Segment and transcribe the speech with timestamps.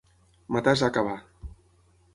[0.55, 1.15] Matar és acabar.